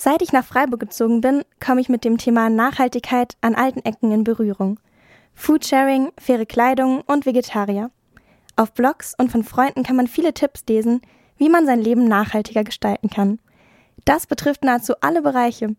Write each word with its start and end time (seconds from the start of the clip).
Seit 0.00 0.22
ich 0.22 0.32
nach 0.32 0.44
Freiburg 0.44 0.78
gezogen 0.78 1.20
bin, 1.20 1.42
komme 1.58 1.80
ich 1.80 1.88
mit 1.88 2.04
dem 2.04 2.18
Thema 2.18 2.48
Nachhaltigkeit 2.48 3.36
an 3.40 3.56
alten 3.56 3.80
Ecken 3.80 4.12
in 4.12 4.22
Berührung. 4.22 4.78
Foodsharing, 5.34 6.12
faire 6.16 6.46
Kleidung 6.46 7.02
und 7.02 7.26
Vegetarier. 7.26 7.90
Auf 8.54 8.72
Blogs 8.74 9.14
und 9.18 9.32
von 9.32 9.42
Freunden 9.42 9.82
kann 9.82 9.96
man 9.96 10.06
viele 10.06 10.32
Tipps 10.32 10.62
lesen, 10.68 11.02
wie 11.36 11.48
man 11.48 11.66
sein 11.66 11.80
Leben 11.80 12.06
nachhaltiger 12.06 12.62
gestalten 12.62 13.10
kann. 13.10 13.40
Das 14.04 14.28
betrifft 14.28 14.62
nahezu 14.62 14.94
alle 15.00 15.20
Bereiche. 15.20 15.74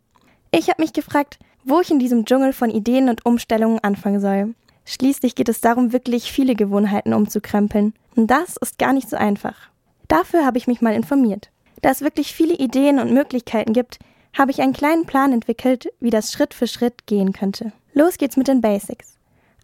Ich 0.52 0.70
habe 0.70 0.82
mich 0.82 0.92
gefragt, 0.92 1.40
wo 1.64 1.80
ich 1.80 1.90
in 1.90 2.00
diesem 2.00 2.26
Dschungel 2.26 2.52
von 2.52 2.70
Ideen 2.70 3.08
und 3.08 3.26
Umstellungen 3.26 3.80
anfangen 3.80 4.20
soll. 4.20 4.54
Schließlich 4.84 5.36
geht 5.36 5.48
es 5.48 5.62
darum, 5.62 5.94
wirklich 5.94 6.30
viele 6.30 6.56
Gewohnheiten 6.56 7.14
umzukrempeln. 7.14 7.94
Und 8.18 8.28
das 8.28 8.58
ist 8.58 8.80
gar 8.80 8.92
nicht 8.92 9.10
so 9.10 9.16
einfach. 9.16 9.70
Dafür 10.10 10.46
habe 10.46 10.58
ich 10.58 10.68
mich 10.68 10.82
mal 10.82 10.94
informiert. 10.94 11.52
Da 11.82 11.90
es 11.90 12.02
wirklich 12.02 12.34
viele 12.34 12.56
Ideen 12.56 13.00
und 13.00 13.14
Möglichkeiten 13.14 13.74
gibt, 13.74 14.00
habe 14.38 14.52
ich 14.52 14.62
einen 14.62 14.74
kleinen 14.74 15.06
Plan 15.06 15.34
entwickelt, 15.34 15.92
wie 16.00 16.10
das 16.10 16.32
Schritt 16.32 16.54
für 16.54 16.68
Schritt 16.68 17.08
gehen 17.08 17.34
könnte. 17.34 17.72
Los 17.94 18.18
geht's 18.18 18.38
mit 18.38 18.48
den 18.48 18.62
Basics. 18.62 19.16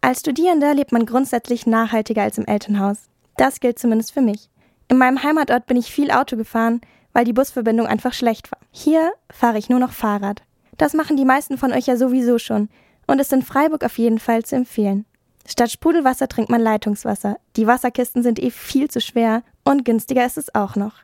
Als 0.02 0.20
Studierender 0.20 0.73
lebt 0.73 0.91
man 0.91 1.05
grundsätzlich 1.05 1.66
nachhaltiger 1.66 2.23
als 2.23 2.38
im 2.38 2.45
Elternhaus. 2.45 2.98
Das 3.38 3.59
gilt 3.59 3.80
zumindest 3.80 4.13
für 4.13 4.22
mich. 4.22 4.49
In 4.88 4.98
meinem 4.98 5.23
Heimatort 5.23 5.66
bin 5.66 5.77
ich 5.77 5.91
viel 5.91 6.12
Auto 6.12 6.38
gefahren, 6.38 6.81
weil 7.13 7.25
die 7.25 7.34
Busverbindung 7.34 7.88
einfach 7.88 8.13
schlecht 8.13 8.52
war. 8.52 8.59
Hier 8.72 9.13
fahre 9.31 9.58
ich 9.58 9.70
nur 9.70 9.80
noch 9.80 9.91
Fahrrad. 9.91 10.44
Das 10.77 10.94
machen 10.94 11.17
die 11.17 11.25
meisten 11.25 11.58
von 11.58 11.72
euch 11.72 11.88
ja 11.88 11.97
sowieso 11.97 12.38
schon 12.38 12.70
und 13.08 13.20
ist 13.20 13.34
in 13.34 13.41
Freiburg 13.41 13.84
auf 13.84 13.97
jeden 13.97 14.20
Fall 14.20 14.44
zu 14.44 14.55
empfehlen. 14.55 15.05
Statt 15.47 15.72
Sprudelwasser 15.72 16.27
trinkt 16.27 16.50
man 16.50 16.61
Leitungswasser. 16.61 17.38
Die 17.55 17.67
Wasserkisten 17.67 18.23
sind 18.23 18.39
eh 18.39 18.50
viel 18.50 18.89
zu 18.89 19.00
schwer 19.00 19.44
und 19.63 19.86
günstiger 19.86 20.25
ist 20.25 20.38
es 20.38 20.53
auch 20.53 20.75
noch. 20.75 20.95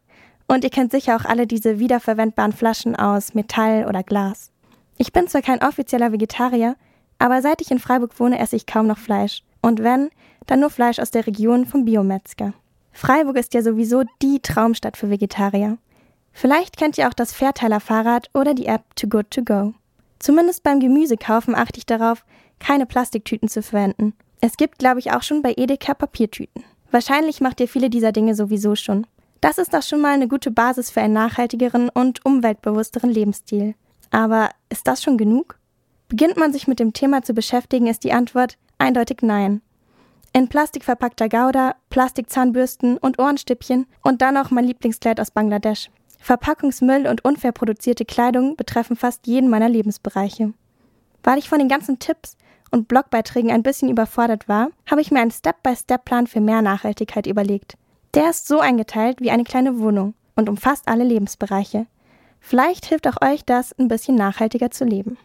Und 0.51 0.65
ihr 0.65 0.69
kennt 0.69 0.91
sicher 0.91 1.15
auch 1.15 1.23
alle 1.23 1.47
diese 1.47 1.79
wiederverwendbaren 1.79 2.51
Flaschen 2.51 2.93
aus 2.97 3.33
Metall 3.33 3.85
oder 3.87 4.03
Glas. 4.03 4.51
Ich 4.97 5.13
bin 5.13 5.29
zwar 5.29 5.41
kein 5.41 5.63
offizieller 5.63 6.11
Vegetarier, 6.11 6.75
aber 7.19 7.41
seit 7.41 7.61
ich 7.61 7.71
in 7.71 7.79
Freiburg 7.79 8.19
wohne, 8.19 8.37
esse 8.37 8.57
ich 8.57 8.65
kaum 8.65 8.85
noch 8.85 8.97
Fleisch. 8.97 9.43
Und 9.61 9.81
wenn, 9.81 10.09
dann 10.47 10.59
nur 10.59 10.69
Fleisch 10.69 10.99
aus 10.99 11.09
der 11.09 11.25
Region 11.25 11.65
vom 11.65 11.85
Biometzger. 11.85 12.53
Freiburg 12.91 13.37
ist 13.37 13.53
ja 13.53 13.61
sowieso 13.61 14.03
die 14.21 14.41
Traumstadt 14.41 14.97
für 14.97 15.09
Vegetarier. 15.09 15.77
Vielleicht 16.33 16.75
kennt 16.75 16.97
ihr 16.97 17.07
auch 17.07 17.13
das 17.13 17.31
Fairteiler 17.31 17.79
Fahrrad 17.79 18.29
oder 18.33 18.53
die 18.53 18.65
App 18.65 18.83
Too 18.97 19.07
Good 19.07 19.31
To 19.31 19.43
Go. 19.43 19.73
Zumindest 20.19 20.63
beim 20.63 20.81
Gemüsekaufen 20.81 21.55
achte 21.55 21.77
ich 21.77 21.85
darauf, 21.85 22.25
keine 22.59 22.85
Plastiktüten 22.85 23.47
zu 23.47 23.63
verwenden. 23.63 24.15
Es 24.41 24.57
gibt, 24.57 24.79
glaube 24.79 24.99
ich, 24.99 25.13
auch 25.13 25.23
schon 25.23 25.43
bei 25.43 25.53
Edeka 25.55 25.93
Papiertüten. 25.93 26.65
Wahrscheinlich 26.91 27.39
macht 27.39 27.61
ihr 27.61 27.69
viele 27.69 27.89
dieser 27.89 28.11
Dinge 28.11 28.35
sowieso 28.35 28.75
schon. 28.75 29.07
Das 29.41 29.57
ist 29.57 29.73
doch 29.73 29.81
schon 29.81 30.01
mal 30.01 30.13
eine 30.13 30.27
gute 30.27 30.51
Basis 30.51 30.91
für 30.91 31.01
einen 31.01 31.15
nachhaltigeren 31.15 31.89
und 31.89 32.23
umweltbewussteren 32.23 33.09
Lebensstil. 33.09 33.73
Aber 34.11 34.51
ist 34.69 34.87
das 34.87 35.01
schon 35.01 35.17
genug? 35.17 35.57
Beginnt 36.09 36.37
man 36.37 36.53
sich 36.53 36.67
mit 36.67 36.79
dem 36.79 36.93
Thema 36.93 37.23
zu 37.23 37.33
beschäftigen, 37.33 37.87
ist 37.87 38.03
die 38.03 38.13
Antwort 38.13 38.57
eindeutig 38.77 39.17
nein. 39.21 39.61
In 40.33 40.47
Plastik 40.47 40.83
verpackter 40.83 41.27
Gouda, 41.27 41.75
Plastikzahnbürsten 41.89 42.97
und 42.97 43.19
Ohrenstippchen 43.19 43.87
und 44.03 44.21
dann 44.21 44.35
noch 44.35 44.51
mein 44.51 44.65
Lieblingskleid 44.65 45.19
aus 45.19 45.31
Bangladesch. 45.31 45.89
Verpackungsmüll 46.19 47.07
und 47.07 47.25
unfair 47.25 47.51
produzierte 47.51 48.05
Kleidung 48.05 48.55
betreffen 48.55 48.95
fast 48.95 49.25
jeden 49.25 49.49
meiner 49.49 49.69
Lebensbereiche. 49.69 50.53
Weil 51.23 51.39
ich 51.39 51.49
von 51.49 51.59
den 51.59 51.67
ganzen 51.67 51.97
Tipps 51.97 52.37
und 52.69 52.87
Blogbeiträgen 52.87 53.51
ein 53.51 53.63
bisschen 53.63 53.89
überfordert 53.89 54.47
war, 54.47 54.69
habe 54.89 55.01
ich 55.01 55.11
mir 55.11 55.19
einen 55.19 55.31
Step-by-Step-Plan 55.31 56.27
für 56.27 56.41
mehr 56.41 56.61
Nachhaltigkeit 56.61 57.25
überlegt. 57.25 57.75
Der 58.13 58.29
ist 58.29 58.47
so 58.47 58.59
eingeteilt 58.59 59.21
wie 59.21 59.31
eine 59.31 59.45
kleine 59.45 59.79
Wohnung 59.79 60.15
und 60.35 60.49
umfasst 60.49 60.87
alle 60.87 61.03
Lebensbereiche. 61.05 61.85
Vielleicht 62.41 62.85
hilft 62.85 63.07
auch 63.07 63.21
euch 63.21 63.45
das, 63.45 63.71
ein 63.79 63.87
bisschen 63.87 64.15
nachhaltiger 64.15 64.71
zu 64.71 64.83
leben. 64.83 65.17